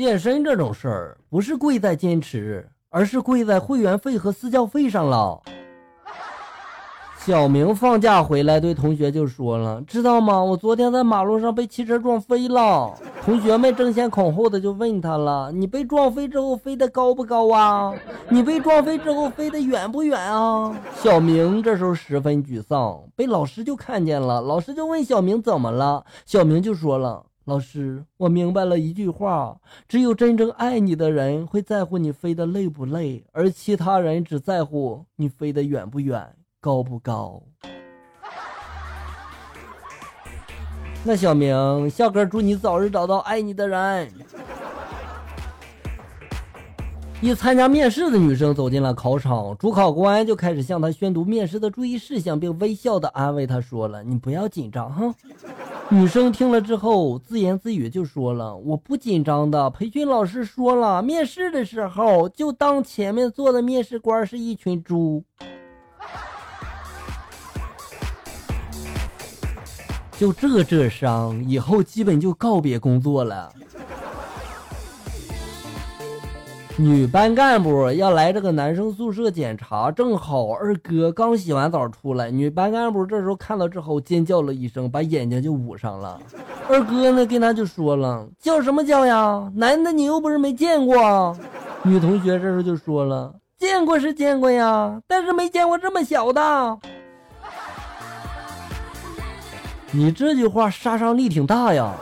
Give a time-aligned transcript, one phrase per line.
[0.00, 5.38] 健身这种事儿不是贵在坚持，而是贵在会员费和私教费上了。
[7.18, 10.42] 小明放假回来，对同学就说了：“知道吗？
[10.42, 17.92] 我昨天在马路上被汽车撞飞了。”同学们争先恐后的就问他了：“你被撞飞之后飞得高不高啊？
[18.30, 24.40] 你被撞飞之后飞得远不远啊？”小明这时候十分沮丧，被老师就看见了。
[24.40, 27.26] 老师就问小明怎么了，小明就说了。
[27.50, 29.58] 老师，我明白了一句话：
[29.88, 37.42] 只有真正爱你的人会在乎你飞得累不累，而其他人只在乎你飞得远不远、高不高。
[41.02, 44.08] 那小明，笑哥祝你早日找到爱你的人。
[47.20, 55.12] 一参加面试的女生走进了考场，主考官就开始向她宣读面试的注意事项，并微笑的安慰她说了：“你不要紧张哈。”
[55.92, 65.24] 女生听了之后，自言自语就说了：“我不紧张的，培训老师说了，面试的时候就当前面坐的面试官是一群猪。”
[70.16, 73.52] 就这这伤，以后基本就告别工作了。
[76.80, 82.30] 女班干部要来这个男生宿舍检查，正好二哥刚洗完澡出来。
[82.30, 86.18] 女班干部这时候看到之后尖叫了一声，把眼睛就捂上了。
[86.70, 89.52] 二哥呢跟他就说了：“叫什么叫呀？
[89.54, 91.36] 男的你又不是没见过。”
[91.84, 96.78] 女同学这时候就说了：“见过是见过呀，但是没见过这么小的。”
[99.92, 101.92] 你这句话杀伤力挺大呀。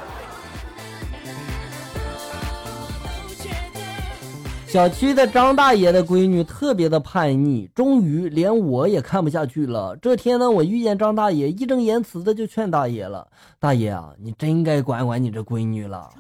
[4.69, 9.97] 小区的张大爷的闺女特别的叛逆，终于连我也看不下去了。
[9.97, 13.27] 这天呢，我遇见张大爷，义正言辞的就劝大爷了
[13.59, 16.11] ：“大爷啊，你真该管管你这闺女了，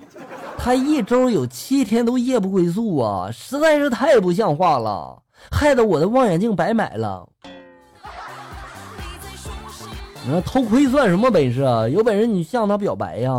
[0.56, 7.28] 她一周有七天都夜不归宿啊，实在是太不像话了，害得我的望远镜白买了。
[10.24, 11.86] 你说偷窥算什么本事啊？
[11.86, 13.30] 有本事你向她表白呀！”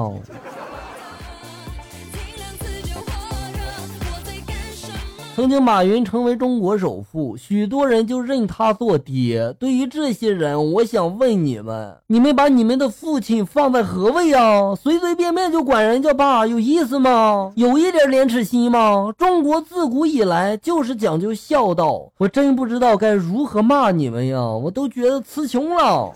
[5.40, 9.56] 曾经马云成为中国首富，许多人就认他做爹。
[9.58, 14.76] 对于这些人，我想问你们：你们把你们的父亲放在何位啊？
[14.76, 17.54] 随随便便就管人叫爸，有意思吗？
[17.56, 19.14] 有一点廉耻心吗？
[19.18, 24.42] 中国自古以来就是讲究孝道，我真不知道该如何骂你们呀！
[24.42, 26.12] 我都觉得词穷了。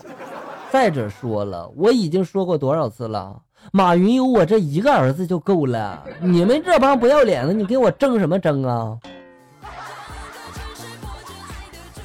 [0.70, 3.36] 再者说了，我已经说过多少次了，
[3.72, 6.02] 马云有我这一个儿子就够了。
[6.20, 8.98] 你们这帮不要脸的，你给我争什么争啊？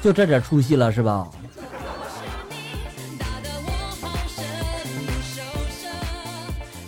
[0.02, 1.28] 就这点出息了是吧？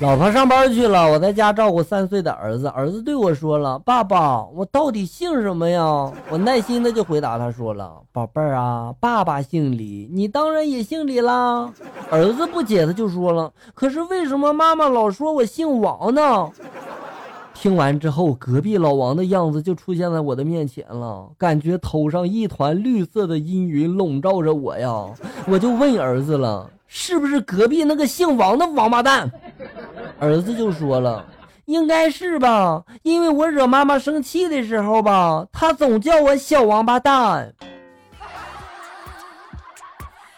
[0.02, 2.66] 老婆上班去了，我在家照顾三岁的儿子。
[2.66, 11.72] 儿子对我说了：“爸爸，我到底姓什么呀？”我耐心的就回答他说了：“宝贝儿啊，爸爸姓李，你当然也姓李啦。”
[12.10, 16.50] 儿子不解的就说了：“可是为什么妈妈老说我姓王呢？”
[17.54, 25.06] 听完之后，隔壁老王的样子就出现在我的面前了，感觉头上一团绿色的阴云笼罩着我呀！
[25.46, 29.30] 我就问儿子了：“是不是隔壁那个姓王的王八蛋？”
[30.18, 31.24] 儿子就说了
[31.66, 37.52] ：“应该是吧，因为我惹妈妈生气的时候吧，他总叫我小王八蛋。”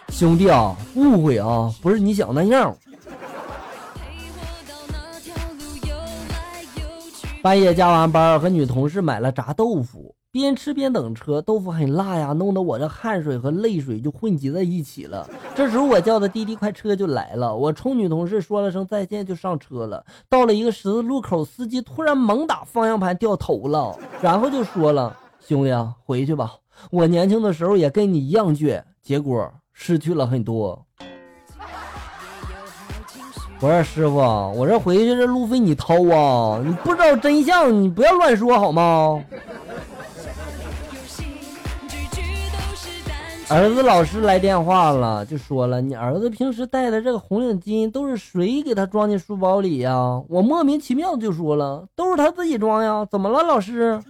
[0.08, 2.74] 兄弟啊，误会啊，不是你想那样。
[7.42, 11.40] 半夜加完班，和女同事买了炸豆腐，边吃边等车。
[11.40, 15.30] 豆腐很辣呀，弄得我这汗水和泪水就混集在一起了。
[15.54, 20.04] 这时候我叫的滴滴快车就来了，我冲女同事说了声再见就上车了。
[20.28, 26.54] 到了一个十字路口，司机突然猛打方向盘掉头了，然后就说了：“兄弟啊，回去吧，
[26.90, 30.84] 我年轻的时候也跟你一样倔，结果失去了很多。”
[33.60, 36.60] 我说师傅，我这回去这路费你掏啊！
[36.62, 39.24] 你不知道真相，你不要乱说好吗？
[43.50, 49.94] 儿子老师来电话了，就说了，你儿子平时戴的这个红领巾都是谁给他装进书包里呀？
[50.28, 53.06] 我莫名其妙就说了，都是他自己装呀。
[53.10, 54.00] 怎么了，老师？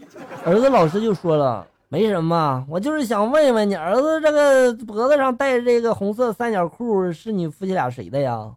[0.44, 8.48] 儿子老师就说了，没什么，我就是想问问你儿子这个脖子上戴的这个红色三角裤是你夫妻俩谁的呀？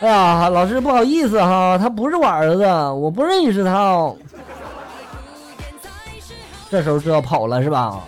[0.00, 4.12] 哎呀，老师不好意思哈，他不是我儿子，我不认识他。
[6.70, 8.02] 这时候就要跑了是吧？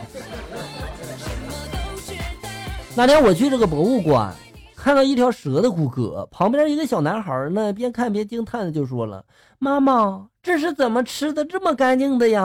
[2.95, 4.35] 那天我去这个博物馆，
[4.75, 9.23] 看到一条蛇的骨骼，旁边一个小男孩呢，边看边惊叹的就说了
[9.61, 12.43] ：“妈妈，这是怎么吃的这么干净的呀？”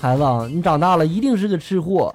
[0.00, 2.14] 孩子，你长大了一定是个吃货。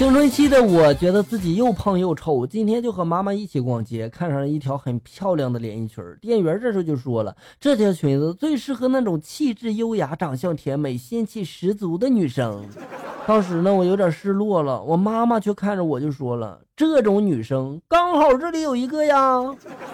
[0.00, 6.02] 青春期的我觉得自己又胖又丑，今天就和妈妈一起逛街，看上了一条很漂亮的连衣裙。
[6.22, 12.64] 店员这时候就说了，这条裙子最适合那种气质优雅、长相甜美、仙气十足的女生。
[13.28, 19.38] 当时呢，我有点失落了，我妈妈却看着我就说了，这种女生刚好这里有一个呀。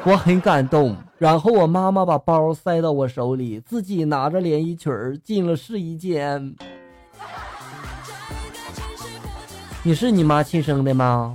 [0.04, 4.92] 我很感动，然后我妈妈把包塞到我手里，自己拿着连衣裙
[5.24, 6.54] 进了试衣间。
[9.86, 11.32] 你是你妈亲生的吗？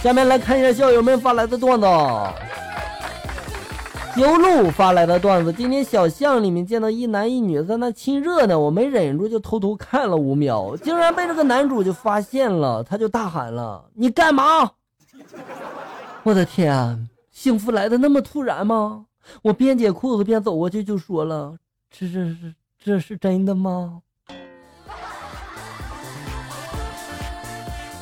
[0.00, 1.86] 下面来看一下校友们发来的段子。
[4.16, 14.70] 尤路发来的段子：今天小巷里面见到一男一女在那亲热呢，我没忍住就偷偷看了五秒，竟然被这个男主就发现了，他就大喊了：“你干嘛？”
[16.22, 19.06] 我的天，幸福来的那么突然吗？
[19.42, 21.56] 我边解裤子边走过去就说了
[21.90, 24.02] ：“这这是这是真的吗？”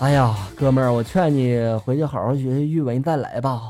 [0.00, 3.60] 哎呀，哥们儿，我劝你回去好好学学语文，再来吧。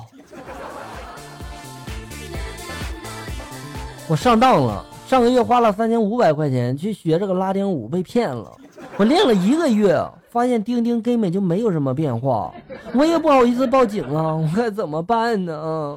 [4.06, 8.56] 我上当了，上个月花了三千五百块钱去学这个拉丁舞，被骗了。
[8.96, 10.00] 我练了一个月，
[10.30, 12.54] 发现钉钉根本就没有什么变化，
[12.94, 15.96] 我也不好意思报警啊，我该怎么办呢？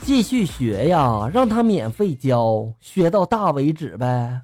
[0.00, 4.40] 继续学呀，让他免费教，学到大为止呗。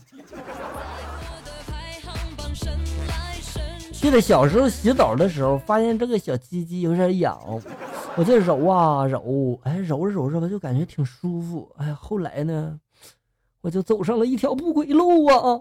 [4.04, 7.40] 记得小时候洗澡的时候，发现这个小鸡鸡有点痒，
[8.16, 11.72] 我就揉啊揉，哎，揉着揉着吧，就感觉挺舒服。
[11.78, 12.78] 哎，后来呢，
[13.62, 15.58] 我就走上了一条不归路啊。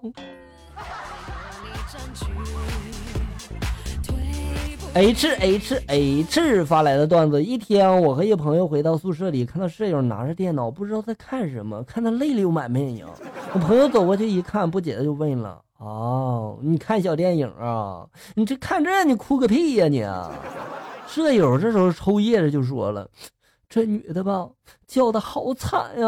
[4.94, 13.08] H H H 发来的段子：一天，我和一朋友回到宿舍里，看到舍友拿着电脑，不知道在看什么，看他泪流满面呀。
[13.54, 15.63] 我朋友走过去一看，不解的就问了。
[15.84, 18.08] 哦，你看小电影啊？
[18.36, 20.02] 你这看这你哭个屁呀你！
[21.06, 23.06] 舍友这时候抽噎着就说了
[23.68, 24.48] ：“这女的吧，
[24.88, 26.08] 叫的好惨呀。”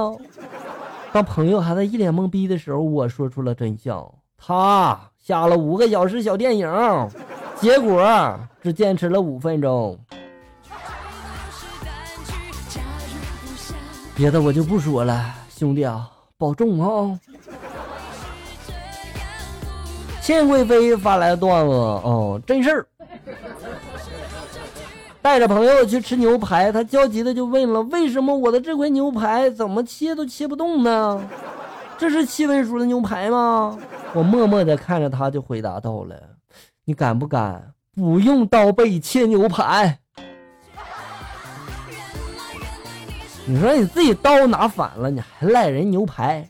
[1.11, 6.69] 当朋友还在一脸懵逼的时候，我说出了真相：她下了五个小时小电影，
[7.59, 9.99] 结果只坚持了五分钟。
[14.15, 17.19] 别的我就不说了，兄弟啊，保重啊！
[20.25, 22.87] 千贵妃发来的段子哦，真事儿。
[25.21, 31.21] 带着朋友去吃牛排，他焦急的就问了：“为什么我的这块牛排怎么切都切不动呢？
[31.99, 33.77] 这是七分熟的牛排吗？”
[34.13, 36.15] 我默默的看着他，就回答到了
[36.85, 39.99] ：“你敢不敢不用刀背切牛排？
[43.45, 46.49] 你说你自己刀拿反了，你还赖人牛排？”